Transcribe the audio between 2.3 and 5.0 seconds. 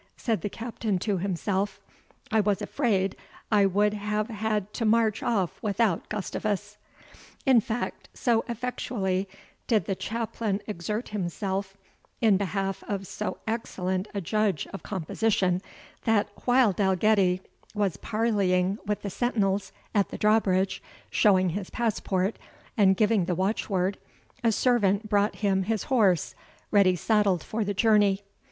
"I was afraid I would have had to